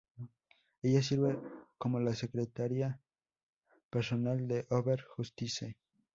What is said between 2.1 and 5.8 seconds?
secretaria personal de Over Justice.